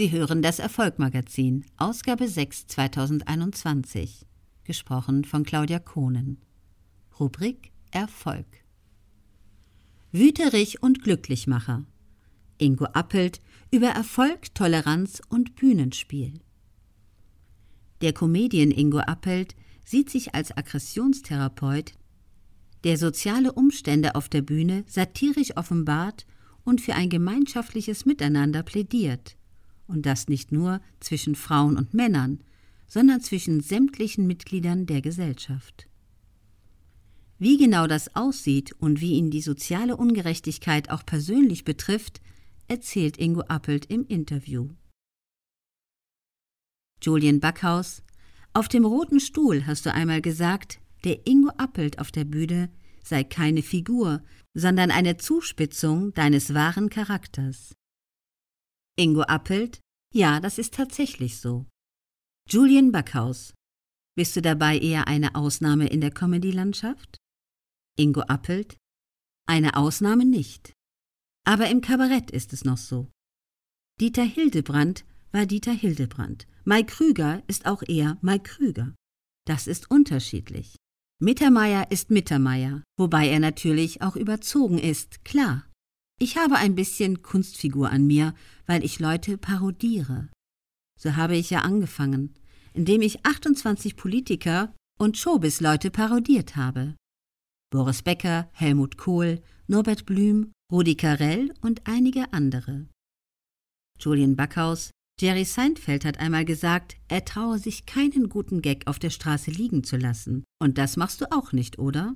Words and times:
Sie 0.00 0.12
hören 0.12 0.40
das 0.40 0.60
Erfolgmagazin, 0.60 1.66
Ausgabe 1.76 2.26
6 2.26 2.68
2021. 2.68 4.24
Gesprochen 4.64 5.26
von 5.26 5.44
Claudia 5.44 5.78
Kohnen. 5.78 6.38
Rubrik 7.18 7.70
Erfolg. 7.90 8.46
Wüterich 10.10 10.82
und 10.82 11.02
Glücklichmacher. 11.02 11.84
Ingo 12.56 12.86
Appelt 12.86 13.42
über 13.70 13.88
Erfolg, 13.88 14.54
Toleranz 14.54 15.20
und 15.28 15.54
Bühnenspiel. 15.54 16.40
Der 18.00 18.14
Comedian 18.14 18.70
Ingo 18.70 19.00
Appelt 19.00 19.54
sieht 19.84 20.08
sich 20.08 20.34
als 20.34 20.56
Aggressionstherapeut, 20.56 21.92
der 22.84 22.96
soziale 22.96 23.52
Umstände 23.52 24.14
auf 24.14 24.30
der 24.30 24.40
Bühne 24.40 24.82
satirisch 24.86 25.58
offenbart 25.58 26.24
und 26.64 26.80
für 26.80 26.94
ein 26.94 27.10
gemeinschaftliches 27.10 28.06
Miteinander 28.06 28.62
plädiert 28.62 29.36
und 29.90 30.06
das 30.06 30.28
nicht 30.28 30.52
nur 30.52 30.80
zwischen 31.00 31.34
Frauen 31.34 31.76
und 31.76 31.92
Männern, 31.92 32.42
sondern 32.86 33.20
zwischen 33.20 33.60
sämtlichen 33.60 34.26
Mitgliedern 34.26 34.86
der 34.86 35.02
Gesellschaft. 35.02 35.86
Wie 37.38 37.56
genau 37.56 37.86
das 37.86 38.14
aussieht 38.14 38.72
und 38.80 39.00
wie 39.00 39.12
ihn 39.12 39.30
die 39.30 39.40
soziale 39.40 39.96
Ungerechtigkeit 39.96 40.90
auch 40.90 41.06
persönlich 41.06 41.64
betrifft, 41.64 42.20
erzählt 42.68 43.16
Ingo 43.18 43.40
Appelt 43.42 43.86
im 43.86 44.06
Interview. 44.06 44.68
Julian 47.02 47.40
Backhaus, 47.40 48.02
auf 48.52 48.68
dem 48.68 48.84
roten 48.84 49.20
Stuhl 49.20 49.66
hast 49.66 49.86
du 49.86 49.92
einmal 49.92 50.20
gesagt, 50.20 50.80
der 51.04 51.26
Ingo 51.26 51.50
Appelt 51.56 51.98
auf 51.98 52.10
der 52.10 52.24
Bühne 52.24 52.70
sei 53.02 53.24
keine 53.24 53.62
Figur, 53.62 54.22
sondern 54.54 54.90
eine 54.90 55.16
Zuspitzung 55.16 56.12
deines 56.12 56.52
wahren 56.52 56.90
Charakters. 56.90 57.74
Ingo 59.00 59.22
Appelt? 59.22 59.80
Ja, 60.12 60.40
das 60.40 60.58
ist 60.58 60.74
tatsächlich 60.74 61.40
so. 61.40 61.64
Julian 62.46 62.92
Backhaus. 62.92 63.54
Bist 64.14 64.36
du 64.36 64.42
dabei 64.42 64.78
eher 64.78 65.08
eine 65.08 65.36
Ausnahme 65.36 65.88
in 65.88 66.02
der 66.02 66.10
Comedy-Landschaft? 66.10 67.16
Ingo 67.96 68.20
Appelt? 68.20 68.76
Eine 69.48 69.78
Ausnahme 69.78 70.26
nicht. 70.26 70.74
Aber 71.46 71.70
im 71.70 71.80
Kabarett 71.80 72.30
ist 72.30 72.52
es 72.52 72.64
noch 72.64 72.76
so. 72.76 73.10
Dieter 74.02 74.24
Hildebrand 74.24 75.06
war 75.32 75.46
Dieter 75.46 75.72
Hildebrand. 75.72 76.46
Mike 76.66 76.92
Krüger 76.92 77.42
ist 77.46 77.64
auch 77.64 77.82
eher 77.88 78.18
Mike 78.20 78.50
Krüger. 78.50 78.94
Das 79.46 79.66
ist 79.66 79.90
unterschiedlich. 79.90 80.76
Mittermeier 81.22 81.90
ist 81.90 82.10
Mittermeier, 82.10 82.82
wobei 82.98 83.30
er 83.30 83.40
natürlich 83.40 84.02
auch 84.02 84.16
überzogen 84.16 84.78
ist, 84.78 85.24
klar. 85.24 85.69
Ich 86.22 86.36
habe 86.36 86.56
ein 86.56 86.74
bisschen 86.74 87.22
Kunstfigur 87.22 87.88
an 87.88 88.06
mir, 88.06 88.34
weil 88.66 88.84
ich 88.84 88.98
Leute 88.98 89.38
parodiere. 89.38 90.28
So 91.00 91.16
habe 91.16 91.34
ich 91.34 91.48
ja 91.48 91.62
angefangen, 91.62 92.34
indem 92.74 93.00
ich 93.00 93.24
28 93.24 93.96
Politiker 93.96 94.74
und 94.98 95.16
Showbiz-Leute 95.16 95.90
parodiert 95.90 96.56
habe. 96.56 96.94
Boris 97.70 98.02
Becker, 98.02 98.50
Helmut 98.52 98.98
Kohl, 98.98 99.40
Norbert 99.66 100.04
Blüm, 100.04 100.52
Rudi 100.70 100.94
Carell 100.94 101.54
und 101.62 101.86
einige 101.86 102.30
andere. 102.34 102.86
Julian 103.98 104.36
Backhaus, 104.36 104.90
Jerry 105.18 105.46
Seinfeld 105.46 106.04
hat 106.04 106.18
einmal 106.18 106.44
gesagt, 106.44 106.98
er 107.08 107.24
traue 107.24 107.58
sich 107.58 107.86
keinen 107.86 108.28
guten 108.28 108.60
Gag 108.60 108.86
auf 108.86 108.98
der 108.98 109.10
Straße 109.10 109.50
liegen 109.50 109.84
zu 109.84 109.96
lassen. 109.96 110.44
Und 110.60 110.76
das 110.76 110.98
machst 110.98 111.22
du 111.22 111.32
auch 111.32 111.52
nicht, 111.52 111.78
oder? 111.78 112.14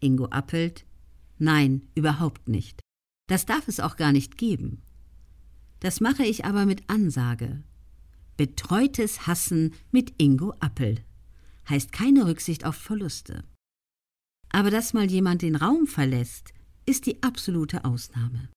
Ingo 0.00 0.26
Appelt, 0.26 0.86
nein, 1.38 1.88
überhaupt 1.96 2.48
nicht. 2.48 2.80
Das 3.28 3.46
darf 3.46 3.68
es 3.68 3.78
auch 3.78 3.96
gar 3.96 4.10
nicht 4.10 4.36
geben. 4.36 4.82
Das 5.80 6.00
mache 6.00 6.24
ich 6.24 6.44
aber 6.44 6.66
mit 6.66 6.90
Ansage. 6.90 7.62
Betreutes 8.36 9.26
Hassen 9.26 9.74
mit 9.92 10.14
Ingo 10.20 10.54
Appel 10.60 11.04
heißt 11.68 11.92
keine 11.92 12.26
Rücksicht 12.26 12.64
auf 12.64 12.76
Verluste. 12.76 13.44
Aber 14.50 14.70
dass 14.70 14.94
mal 14.94 15.10
jemand 15.10 15.42
den 15.42 15.56
Raum 15.56 15.86
verlässt, 15.86 16.54
ist 16.86 17.06
die 17.06 17.22
absolute 17.22 17.84
Ausnahme. 17.84 18.48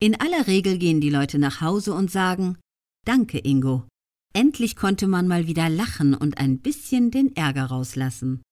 In 0.00 0.20
aller 0.20 0.46
Regel 0.46 0.78
gehen 0.78 1.00
die 1.00 1.10
Leute 1.10 1.38
nach 1.38 1.60
Hause 1.60 1.94
und 1.94 2.10
sagen 2.10 2.58
Danke, 3.04 3.38
Ingo. 3.38 3.86
Endlich 4.32 4.76
konnte 4.76 5.06
man 5.06 5.28
mal 5.28 5.46
wieder 5.46 5.68
lachen 5.68 6.14
und 6.14 6.38
ein 6.38 6.60
bisschen 6.60 7.10
den 7.10 7.34
Ärger 7.36 7.66
rauslassen. 7.66 8.42